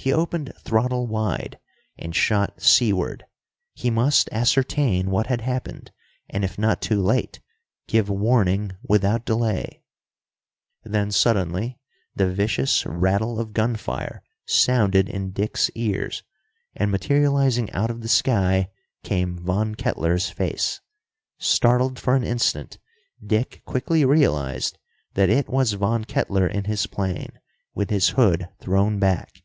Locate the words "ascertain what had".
4.32-5.42